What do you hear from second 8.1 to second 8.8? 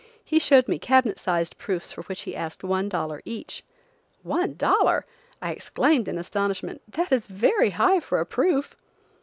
a proof."